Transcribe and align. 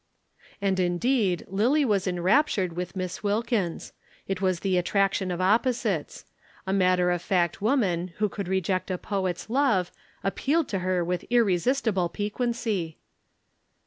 And, 0.59 0.79
indeed, 0.79 1.45
Lillie 1.47 1.85
was 1.85 2.07
enraptured 2.07 2.73
with 2.73 2.95
Miss 2.95 3.21
Wilkins. 3.21 3.93
It 4.27 4.41
was 4.41 4.61
the 4.61 4.75
attraction 4.75 5.29
of 5.29 5.39
opposites. 5.39 6.25
A 6.65 6.73
matter 6.73 7.11
of 7.11 7.21
fact 7.21 7.61
woman 7.61 8.07
who 8.17 8.27
could 8.27 8.47
reject 8.47 8.89
a 8.89 8.97
poet's 8.97 9.47
love 9.47 9.91
appealed 10.23 10.67
to 10.69 10.79
her 10.79 11.05
with 11.05 11.25
irresistible 11.29 12.09
piquancy. 12.09 12.97